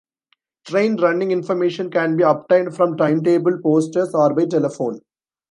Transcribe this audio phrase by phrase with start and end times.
[0.65, 4.99] Train running information can be obtained from timetable posters or by telephone.